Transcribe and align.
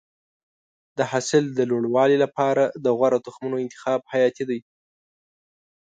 د 0.97 0.99
حاصل 1.11 1.43
د 1.57 1.59
لوړوالي 1.71 2.17
لپاره 2.23 2.63
د 2.83 2.85
غوره 2.97 3.19
تخمونو 3.25 3.57
انتخاب 3.65 4.01
حیاتي 4.11 4.43
دی. 4.49 4.59